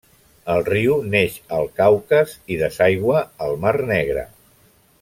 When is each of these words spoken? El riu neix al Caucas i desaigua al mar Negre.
El 0.53 0.63
riu 0.69 0.95
neix 1.15 1.35
al 1.57 1.69
Caucas 1.81 2.33
i 2.55 2.57
desaigua 2.63 3.21
al 3.49 3.55
mar 3.67 3.75
Negre. 3.93 4.25